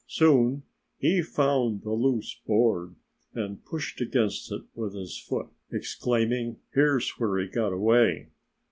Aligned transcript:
Soon 0.07 0.63
he 0.97 1.21
found 1.21 1.83
the 1.83 1.91
loose 1.91 2.33
board 2.47 2.95
and 3.35 3.63
pushed 3.63 4.01
against 4.01 4.51
it 4.51 4.63
with 4.73 4.95
his 4.95 5.15
foot, 5.19 5.49
exclaiming, 5.71 6.57
"Here's 6.73 7.07
where 7.19 7.37
he 7.37 7.47
got 7.47 7.71
away! 7.71 8.29